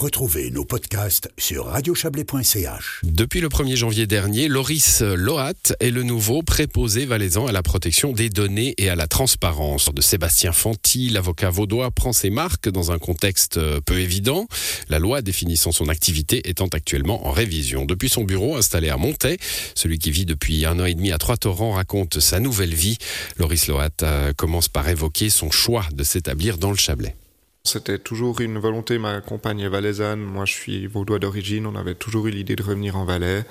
[0.00, 3.00] Retrouvez nos podcasts sur radiochablais.ch.
[3.02, 8.12] Depuis le 1er janvier dernier, Loris Lohat est le nouveau préposé valaisan à la protection
[8.14, 9.90] des données et à la transparence.
[9.92, 14.46] De Sébastien Fanti, l'avocat vaudois, prend ses marques dans un contexte peu évident.
[14.88, 17.84] La loi définissant son activité étant actuellement en révision.
[17.84, 19.36] Depuis son bureau installé à Montaix,
[19.74, 22.96] celui qui vit depuis un an et demi à Trois-Torrents raconte sa nouvelle vie.
[23.36, 27.16] Loris Lohat euh, commence par évoquer son choix de s'établir dans le Chablais.
[27.62, 31.94] C'était toujours une volonté, ma compagne est valaisanne, moi je suis vaudois d'origine, on avait
[31.94, 33.44] toujours eu l'idée de revenir en Valais,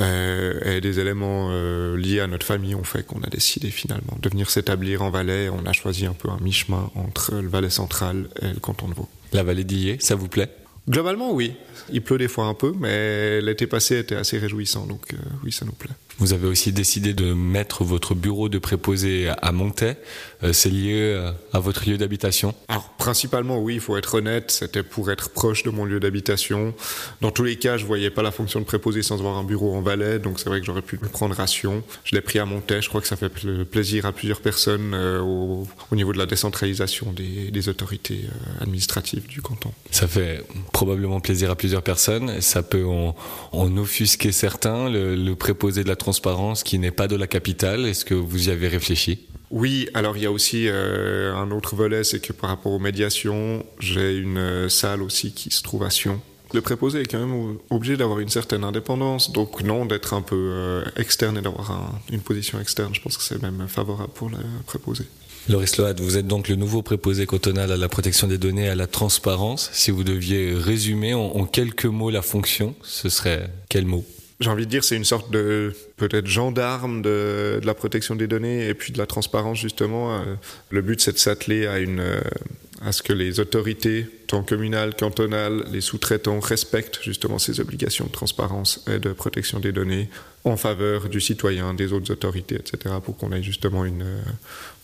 [0.00, 4.16] euh, et des éléments euh, liés à notre famille ont fait qu'on a décidé finalement
[4.20, 7.70] de venir s'établir en Valais, on a choisi un peu un mi-chemin entre le Valais
[7.70, 9.08] central et le canton de Vaud.
[9.34, 10.48] La vallée d'Illé, ça vous plaît?
[10.88, 11.54] Globalement oui,
[11.92, 15.52] il pleut des fois un peu, mais l'été passé était assez réjouissant, donc euh, oui
[15.52, 15.90] ça nous plaît.
[16.18, 19.96] Vous avez aussi décidé de mettre votre bureau de préposé à Montaix.
[20.44, 22.54] Euh, c'est lié euh, à votre lieu d'habitation?
[22.68, 24.50] Alors, principalement, oui, il faut être honnête.
[24.50, 26.74] C'était pour être proche de mon lieu d'habitation.
[27.20, 29.74] Dans tous les cas, je voyais pas la fonction de préposé sans avoir un bureau
[29.74, 30.18] en Valais.
[30.18, 31.82] Donc, c'est vrai que j'aurais pu le prendre ration.
[32.04, 32.82] Je l'ai pris à Montaix.
[32.82, 33.30] Je crois que ça fait
[33.64, 38.26] plaisir à plusieurs personnes euh, au, niveau de la décentralisation des, autorités
[38.60, 39.72] administratives du canton.
[39.92, 40.44] Ça fait
[40.82, 42.40] probablement plaisir à plusieurs personnes.
[42.40, 43.14] Ça peut en,
[43.76, 44.90] offusquer certains.
[44.90, 47.86] Le, le préposé de la transparence qui n'est pas de la capitale.
[47.86, 49.20] Est-ce que vous y avez réfléchi?
[49.52, 52.80] Oui, alors il y a aussi euh, un autre volet, c'est que par rapport aux
[52.80, 56.20] médiations, j'ai une euh, salle aussi qui se trouve à Sion.
[56.54, 60.36] Le préposé est quand même obligé d'avoir une certaine indépendance, donc non d'être un peu
[60.36, 62.94] euh, externe et d'avoir une position externe.
[62.94, 64.36] Je pense que c'est même favorable pour le
[64.66, 65.04] préposé.
[65.48, 68.68] Loris Load, vous êtes donc le nouveau préposé cantonal à la protection des données et
[68.68, 69.70] à la transparence.
[69.72, 74.04] Si vous deviez résumer en quelques mots la fonction, ce serait quel mot?
[74.42, 78.68] J'ai envie de dire, c'est une sorte de peut-être gendarme de, la protection des données
[78.68, 80.14] et puis de la transparence justement.
[80.14, 80.34] Euh,
[80.70, 82.20] le but, c'est de s'atteler euh,
[82.84, 88.12] à ce que les autorités, tant communales, cantonales, les sous-traitants respectent justement ces obligations de
[88.12, 90.08] transparence et de protection des données
[90.44, 94.22] en faveur du citoyen, des autres autorités, etc., pour qu'on ait justement euh,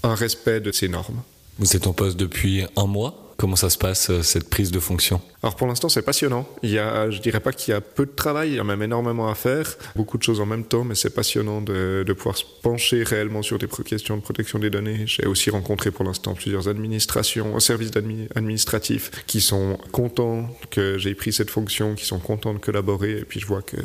[0.02, 1.22] un respect de ces normes.
[1.58, 4.80] Vous êtes en poste depuis un mois Comment ça se passe, euh, cette prise de
[4.80, 5.20] fonction?
[5.44, 6.48] Alors pour l'instant, c'est passionnant.
[6.64, 8.64] Il y a, je dirais pas qu'il y a peu de travail, il y a
[8.64, 12.36] même énormément à faire, beaucoup de choses en même temps, mais c'est passionnant de, pouvoir
[12.36, 15.06] se pencher réellement sur des questions de protection des données.
[15.06, 17.92] J'ai aussi rencontré pour l'instant plusieurs administrations, services
[18.34, 23.24] administratifs qui sont contents que j'ai pris cette fonction, qui sont contents de collaborer, et
[23.24, 23.76] puis je vois que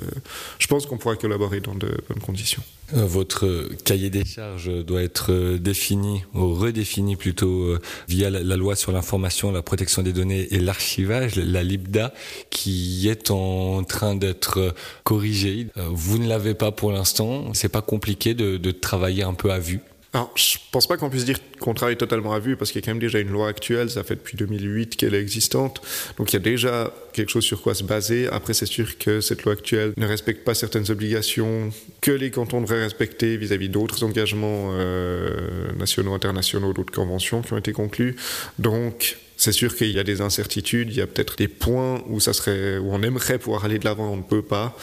[0.58, 2.64] je pense qu'on pourra collaborer dans de bonnes conditions.
[2.96, 7.78] Euh, votre cahier des charges doit être euh, défini, ou redéfini plutôt,
[8.08, 12.14] via la loi sur l'information la protection des données et l'archivage, la LIBDA,
[12.50, 15.68] qui est en train d'être corrigée.
[15.78, 17.54] Euh, vous ne l'avez pas pour l'instant.
[17.54, 19.82] C'est pas compliqué de travailler un peu à vue
[20.16, 22.84] alors, je pense pas qu'on puisse dire qu'on travaille totalement à vue parce qu'il y
[22.84, 25.82] a quand même déjà une loi actuelle, ça fait depuis 2008 qu'elle est existante.
[26.18, 28.28] Donc il y a déjà quelque chose sur quoi se baser.
[28.28, 32.62] Après, c'est sûr que cette loi actuelle ne respecte pas certaines obligations que les cantons
[32.62, 38.16] devraient respecter vis-à-vis d'autres engagements euh, nationaux, internationaux, d'autres conventions qui ont été conclues.
[38.60, 42.20] Donc, c'est sûr qu'il y a des incertitudes, il y a peut-être des points où
[42.20, 44.78] ça serait, où on aimerait pouvoir aller de l'avant, on ne peut pas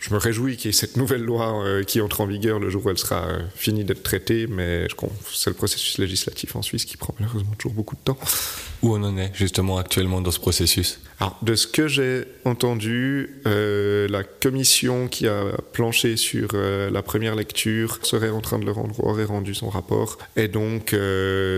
[0.00, 2.70] je me réjouis qu'il y ait cette nouvelle loi euh, qui entre en vigueur le
[2.70, 4.86] jour où elle sera euh, finie d'être traitée, mais
[5.30, 8.18] c'est le processus législatif en Suisse qui prend malheureusement toujours beaucoup de temps.
[8.82, 13.40] Où on en est justement actuellement dans ce processus Alors, de ce que j'ai entendu,
[13.46, 18.72] euh, la commission qui a planché sur la première lecture serait en train de le
[18.72, 20.94] rendre, aurait rendu son rapport, et donc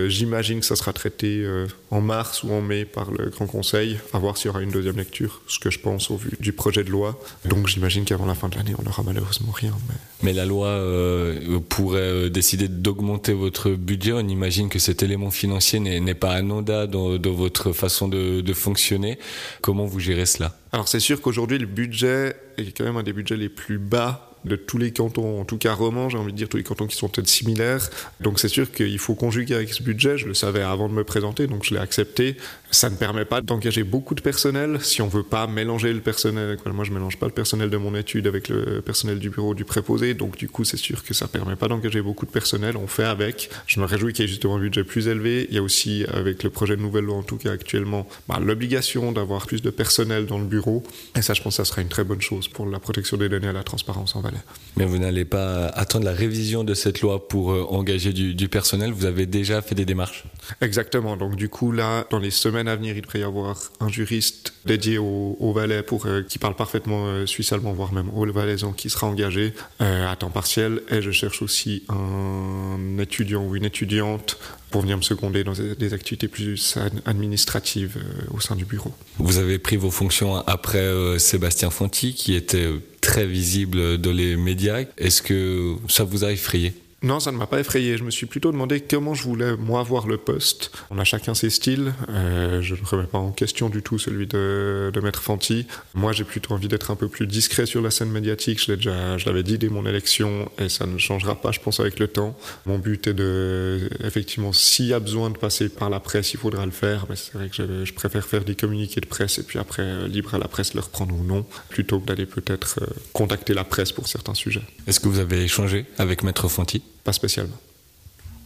[0.07, 1.45] j'imagine que ça sera traité
[1.91, 4.71] en mars ou en mai par le Grand Conseil, à voir s'il y aura une
[4.71, 7.19] deuxième lecture, ce que je pense au vu du projet de loi.
[7.45, 9.73] Donc j'imagine qu'avant la fin de l'année, on n'aura malheureusement rien.
[9.87, 9.95] Mais,
[10.31, 14.13] la loi euh, pourrait euh, décider d'augmenter votre budget.
[14.13, 19.19] On imagine que cet élément financier n'est pas anodin dans, votre façon de, de fonctionner.
[19.61, 20.55] Comment vous gérez cela?
[20.71, 24.32] Alors c'est sûr qu'aujourd'hui, le budget est quand même un des budgets les plus bas
[24.45, 26.87] de tous les cantons, en tout cas romans, j'ai envie de dire tous les cantons
[26.87, 27.89] qui sont peut-être similaires.
[28.19, 31.03] Donc c'est sûr qu'il faut conjuguer avec ce budget, je le savais avant de me
[31.03, 32.37] présenter, donc je l'ai accepté.
[32.71, 36.57] Ça ne permet pas d'engager beaucoup de personnel si on veut pas mélanger le personnel.
[36.65, 39.65] Moi je mélange pas le personnel de mon étude avec le personnel du bureau du
[39.65, 42.87] préposé, donc du coup c'est sûr que ça permet pas d'engager beaucoup de personnel, on
[42.87, 43.49] fait avec.
[43.67, 45.47] Je me réjouis qu'il y ait justement un budget plus élevé.
[45.49, 48.39] Il y a aussi avec le projet de nouvelle loi en tout cas actuellement, bah,
[48.41, 50.83] l'obligation d'avoir plus de personnel dans le bureau.
[51.15, 53.29] Et ça je pense que ça sera une très bonne chose pour la protection des
[53.29, 54.32] données et la transparence en Valais.
[54.75, 58.49] Mais vous n'allez pas attendre la révision de cette loi pour euh, engager du, du,
[58.49, 60.23] personnel, vous avez déjà fait des démarches
[60.61, 63.89] Exactement, donc du coup là, dans les semaines à venir, il devrait y avoir un
[63.89, 68.25] juriste dédié au, au Valais pour, euh, qui parle parfaitement euh, suisse-allemand, voire même au
[68.31, 70.81] valaisan, qui sera engagé euh, à temps partiel.
[70.89, 74.37] Et je cherche aussi un étudiant ou une étudiante
[74.71, 77.97] pour venir me seconder dans des activités plus administratives
[78.31, 78.91] au sein du bureau.
[79.19, 82.67] Vous avez pris vos fonctions après Sébastien Fonti, qui était
[83.03, 84.85] très visible dans les médias.
[84.97, 86.73] Est-ce que ça vous a effrayé?
[87.03, 87.97] Non, ça ne m'a pas effrayé.
[87.97, 90.71] Je me suis plutôt demandé comment je voulais, moi, voir le poste.
[90.89, 91.93] On a chacun ses styles.
[92.07, 95.67] Euh, je ne remets pas en question du tout celui de, de Maître Fanti.
[95.95, 98.63] Moi, j'ai plutôt envie d'être un peu plus discret sur la scène médiatique.
[98.63, 101.59] Je l'ai déjà, je l'avais dit dès mon élection et ça ne changera pas, je
[101.59, 102.37] pense, avec le temps.
[102.65, 106.39] Mon but est de, effectivement, s'il y a besoin de passer par la presse, il
[106.39, 107.05] faudra le faire.
[107.09, 110.07] Mais c'est vrai que je, préfère faire des communiqués de presse et puis après, euh,
[110.07, 113.53] libre à la presse de le reprendre ou non, plutôt que d'aller peut-être euh, contacter
[113.53, 114.63] la presse pour certains sujets.
[114.87, 116.81] Est-ce que vous avez échangé avec Maître Fanti?
[117.03, 117.57] Pas spécialement.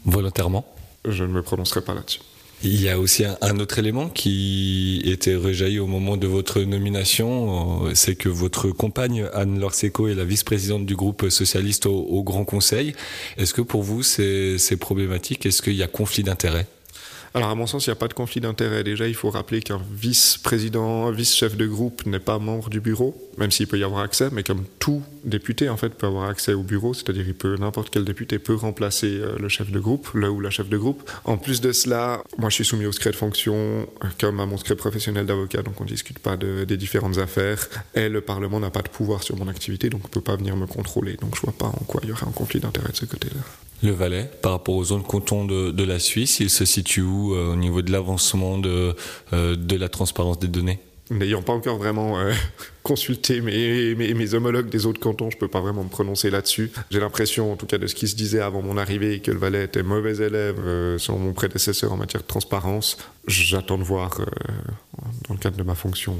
[0.05, 0.65] Volontairement
[1.05, 2.21] Je ne me prononcerai pas là-dessus.
[2.63, 7.93] Il y a aussi un, autre élément qui était rejailli au moment de votre nomination,
[7.93, 12.45] c'est que votre compagne Anne Lorseco est la vice-présidente du groupe socialiste au, au Grand
[12.45, 12.95] Conseil.
[13.37, 15.45] Est-ce que pour vous c'est problématique?
[15.45, 16.65] Est-ce qu'il y a conflit d'intérêts?
[17.37, 18.83] Alors, à mon sens, il n'y a pas de conflit d'intérêt.
[18.83, 23.51] Déjà, il faut rappeler qu'un vice-président, vice-chef de groupe n'est pas membre du bureau, même
[23.51, 26.63] s'il peut y avoir accès, mais comme tout député, en fait, peut avoir accès au
[26.63, 30.31] bureau, c'est-à-dire il peut, n'importe quel député peut remplacer euh, le chef de groupe, là
[30.31, 31.09] ou la chef de groupe.
[31.25, 34.45] En plus de cela, moi, je suis soumis au secret de fonction, euh, comme à
[34.45, 38.21] mon secret professionnel d'avocat, donc on ne discute pas de, des différentes affaires, et le
[38.21, 40.65] Parlement n'a pas de pouvoir sur mon activité, donc on ne peut pas venir me
[40.65, 41.15] contrôler.
[41.17, 43.41] Donc je vois pas en quoi il y aurait un conflit d'intérêt de ce côté-là.
[43.83, 47.35] Le Valais, par rapport aux zones cantons de, de, la Suisse, il se situe où
[47.35, 48.95] euh, au niveau de l'avancement de
[49.31, 50.79] la transparence des données?
[51.09, 52.33] N'ayant pas encore vraiment euh,
[52.83, 56.71] consulté mes, homologues des autres cantons, je ne peux pas vraiment me prononcer là-dessus.
[56.91, 59.37] J'ai l'impression, en tout cas de ce qui se disait avant mon arrivée, que le
[59.37, 62.97] Valais était mauvais élève euh, selon mon prédécesseur en matière de transparence.
[63.27, 64.25] J'attends de voir, euh,
[65.27, 66.17] dans le cadre de ma fonction,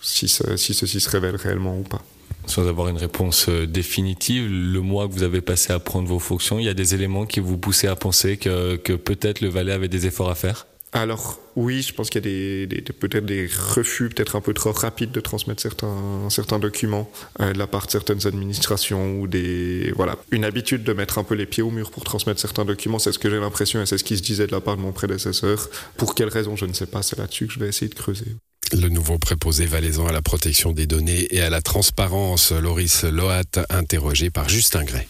[0.00, 2.02] si ceci se révèle réellement ou pas
[2.48, 6.60] sans avoir une réponse définitive, le mois que vous avez passé à prendre vos fonctions,
[6.60, 9.72] il y a des éléments qui vous poussaient à penser que, que peut-être le Valais
[9.72, 10.66] avait des efforts à faire?
[11.00, 15.10] Alors oui, je pense qu'il y a peut-être des refus peut-être un peu trop rapides
[15.10, 17.10] de transmettre certains, certains documents
[17.40, 21.24] euh, de la part de certaines administrations ou des voilà une habitude de mettre un
[21.24, 22.98] peu les pieds au mur pour transmettre certains documents.
[22.98, 24.82] C'est ce que j'ai l'impression et c'est ce qui se disait de la part de
[24.82, 25.68] mon prédécesseur.
[25.96, 27.02] Pour quelle raison, je ne sais pas.
[27.02, 28.36] C'est là-dessus que je vais essayer de creuser.
[28.72, 33.64] Le nouveau préposé valaisan à la protection des données et à la transparence, Loris Loat,
[33.70, 35.06] interrogé par Justin Gray.